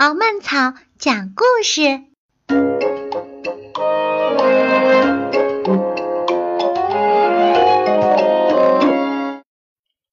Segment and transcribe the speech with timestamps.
[0.00, 2.00] 敖曼草讲故事：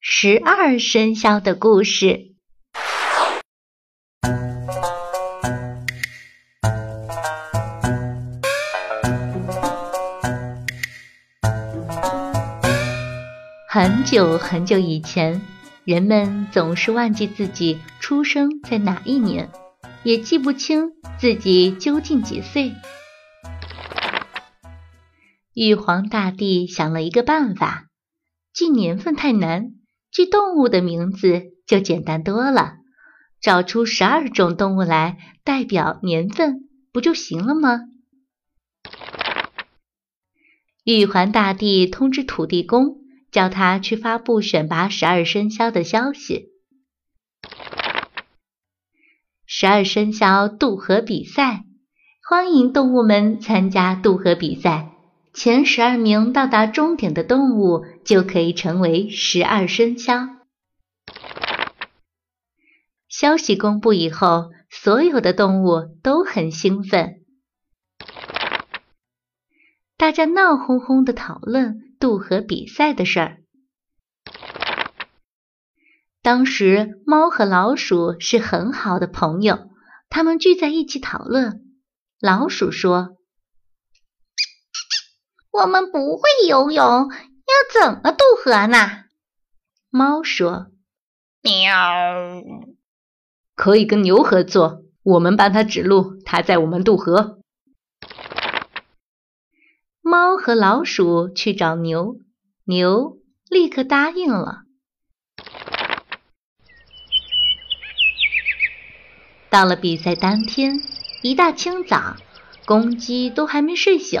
[0.00, 2.32] 十二生肖的故事。
[13.68, 15.42] 很久很久以前，
[15.84, 19.50] 人们总是忘记自己出生在哪一年。
[20.04, 22.72] 也记不清自己究竟几岁。
[25.54, 27.86] 玉皇大帝想了一个办法，
[28.52, 29.72] 记年份太难，
[30.10, 32.74] 记动物的名字就简单多了，
[33.40, 37.80] 找出十二种动物来代表年份，不就行了吗？
[40.84, 42.98] 玉皇大帝通知土地公，
[43.30, 46.50] 叫他去发布选拔十二生肖的消息。
[49.56, 51.62] 十二生肖渡河比赛，
[52.28, 54.90] 欢迎动物们参加渡河比赛。
[55.32, 60.26] 前十二名到达终点的动物就可以成为十二生肖。
[63.08, 67.22] 消息公布以后，所有的动物都很兴奋，
[69.96, 73.43] 大家闹哄哄的讨论渡河比赛的事儿。
[76.24, 79.68] 当时，猫和老鼠是很好的朋友，
[80.08, 81.60] 他们聚在一起讨论。
[82.18, 83.18] 老鼠说
[85.52, 87.12] ：“我们不会游泳，要
[87.78, 89.04] 怎么渡河呢？”
[89.92, 90.68] 猫说
[91.44, 92.42] ：“喵，
[93.54, 97.38] 可以跟牛合作，我们帮它指路，它载我们渡河。”
[100.00, 102.16] 猫和老鼠去找牛，
[102.64, 103.18] 牛
[103.50, 104.63] 立刻答应了。
[109.54, 110.80] 到了比赛当天，
[111.22, 112.16] 一大清早，
[112.66, 114.20] 公鸡都还没睡醒，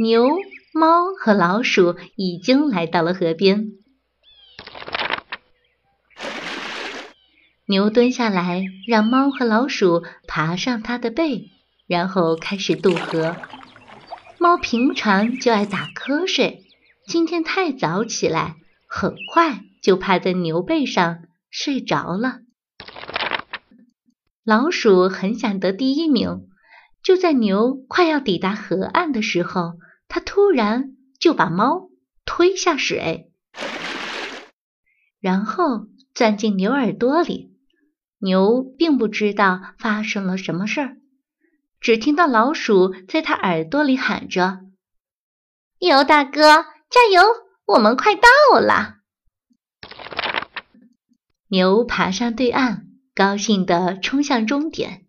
[0.00, 0.28] 牛、
[0.72, 3.72] 猫和老鼠已经来到了河边。
[7.66, 11.48] 牛蹲下来，让猫和老鼠爬上它的背，
[11.88, 13.34] 然后开始渡河。
[14.38, 16.62] 猫平常就爱打瞌睡，
[17.08, 18.54] 今天太早起来，
[18.86, 22.42] 很快就趴在牛背上睡着了。
[24.48, 26.48] 老鼠很想得第一名，
[27.02, 29.74] 就在牛快要抵达河岸的时候，
[30.08, 31.90] 它突然就把猫
[32.24, 33.30] 推下水，
[35.20, 37.58] 然后钻进牛耳朵里。
[38.20, 40.96] 牛并不知道发生了什么事儿，
[41.78, 44.60] 只听到老鼠在它耳朵里喊着
[45.78, 47.22] ：“牛大哥，加油，
[47.66, 48.94] 我们快到了！”
[51.48, 52.87] 牛爬上对岸。
[53.18, 55.04] 高兴地冲向终点，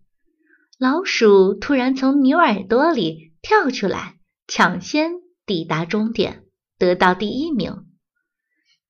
[0.79, 4.15] 老鼠突然从牛耳朵里跳出来，
[4.47, 5.11] 抢先
[5.45, 6.45] 抵达终点，
[6.79, 7.85] 得到第一名。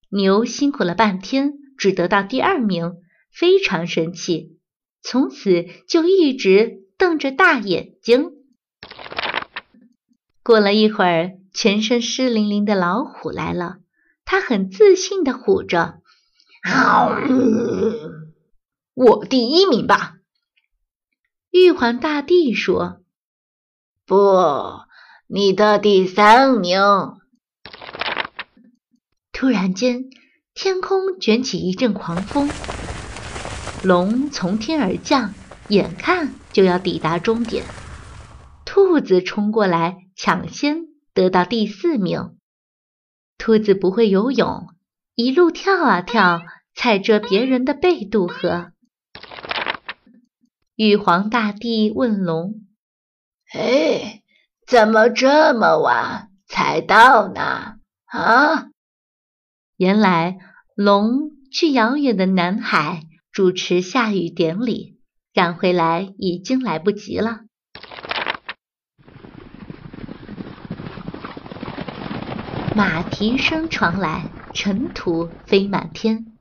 [0.08, 2.94] 牛辛苦了半天，只得到第二名，
[3.30, 4.58] 非常生气，
[5.02, 8.30] 从此就一直瞪着大眼睛。
[10.42, 13.80] 过了一会儿，全身湿淋淋的老虎来了，
[14.24, 16.00] 它很自信地虎着
[16.64, 17.20] ：“嗷！”
[19.02, 20.16] 我第一名吧，
[21.50, 23.00] 玉皇大帝说
[24.04, 24.14] ：“不，
[25.26, 26.78] 你的第三名。”
[29.32, 30.10] 突然间，
[30.52, 32.50] 天空卷起一阵狂风，
[33.82, 35.32] 龙从天而降，
[35.68, 37.64] 眼看就要抵达终点。
[38.66, 42.36] 兔子冲过来，抢先得到第四名。
[43.38, 44.68] 兔子不会游泳，
[45.14, 46.42] 一路跳啊跳，
[46.74, 48.72] 踩着别人的背渡河。
[50.76, 52.66] 玉皇大帝问龙
[53.52, 54.22] ：“哎，
[54.66, 57.74] 怎么这么晚才到呢？”
[58.06, 58.70] 啊，
[59.76, 60.38] 原来
[60.74, 64.98] 龙去遥远的南海主持下雨典礼，
[65.32, 67.42] 赶回来已经来不及了。
[72.74, 76.38] 马蹄声传来，尘土飞满天，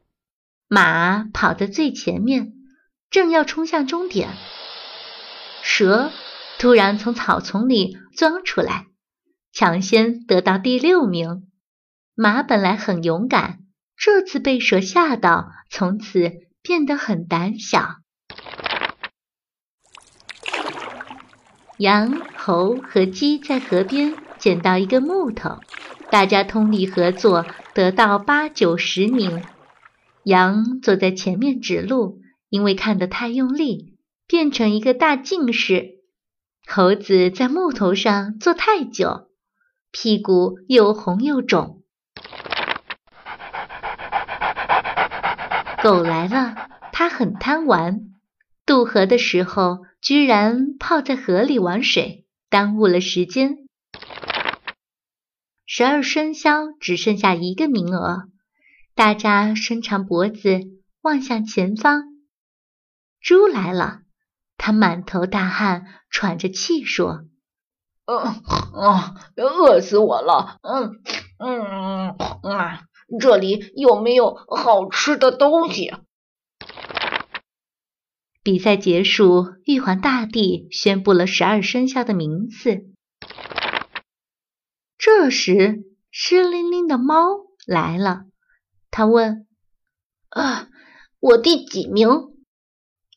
[0.68, 2.54] 马跑在最前面。
[3.10, 4.30] 正要冲向终点，
[5.64, 6.12] 蛇
[6.60, 8.86] 突然从草丛里钻出来，
[9.52, 11.48] 抢先得到第六名。
[12.14, 13.62] 马本来很勇敢，
[13.98, 17.96] 这次被蛇吓到，从此变得很胆小。
[21.80, 25.60] 羊、猴和鸡在河边捡到一个木头，
[26.12, 29.44] 大家通力合作，得到八九十名。
[30.26, 32.19] 羊坐在前面指路。
[32.50, 33.98] 因为看得太用力，
[34.28, 36.00] 变成一个大近视。
[36.68, 39.30] 猴子在木头上坐太久，
[39.92, 41.84] 屁股又红又肿。
[45.82, 48.02] 狗来了，它很贪玩，
[48.66, 53.60] 渡河的时候居然泡在河里玩水，耽误了时间。
[55.66, 58.24] 十二生肖只剩下一个名额，
[58.96, 60.60] 大家伸长脖子
[61.02, 62.09] 望向前方。
[63.22, 64.02] 猪来了。
[64.62, 67.24] 他满头大汗，喘着气说
[68.04, 70.60] ：“嗯啊，饿死我了！
[70.62, 71.02] 嗯
[71.38, 72.10] 嗯
[72.44, 72.82] 啊，
[73.22, 75.94] 这里有没有好吃的东西？”
[78.44, 82.86] 比赛结束，玉皇大帝宣布了十二生肖的名字。
[84.98, 88.26] 这时，湿淋淋的猫来了，
[88.92, 89.48] 他问
[90.30, 90.68] ：“啊，
[91.22, 92.10] 我第几名？”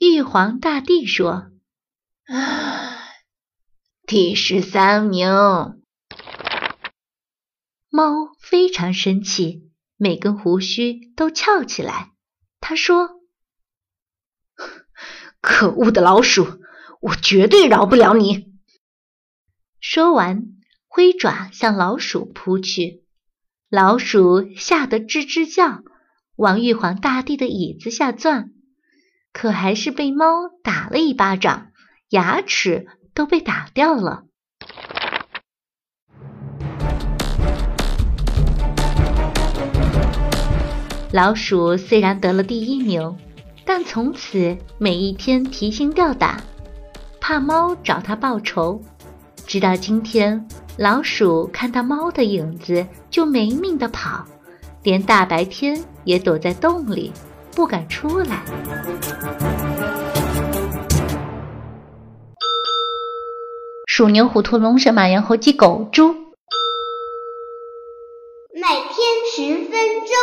[0.05, 1.53] 玉皇大帝说
[4.05, 5.29] ：“第十三名。”
[7.89, 12.11] 猫非常生气，每根胡须都翘起来。
[12.59, 13.21] 他说
[15.41, 16.61] ：“可恶的老鼠，
[17.01, 18.53] 我绝对饶不了你！”
[19.79, 20.47] 说完，
[20.89, 23.05] 挥爪向老鼠扑去。
[23.71, 25.85] 老鼠吓得吱吱叫，
[26.35, 28.53] 往玉皇大帝的椅子下钻。
[29.33, 30.27] 可还是被猫
[30.63, 31.69] 打了一巴掌，
[32.11, 34.25] 牙齿都被打掉了。
[41.11, 43.17] 老鼠虽然得了第一名，
[43.65, 46.43] 但从此每一天提心吊胆，
[47.21, 48.81] 怕猫找它报仇。
[49.47, 50.47] 直到今天，
[50.77, 54.25] 老鼠看到猫的影子就没命的跑，
[54.83, 57.13] 连大白天也躲在洞里。
[57.55, 58.43] 不敢出来。
[63.87, 66.15] 鼠牛虎兔龙蛇马羊猴鸡狗猪，
[68.55, 68.97] 每天
[69.37, 70.17] 十分钟，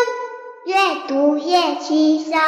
[0.66, 2.42] 阅读越气象。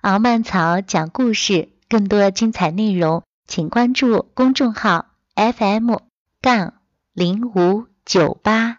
[0.00, 5.06] 敖曼草讲故事，更多精彩内容，请关注公众号
[5.36, 5.94] FM
[6.42, 6.74] 杠
[7.12, 8.78] 零五九八。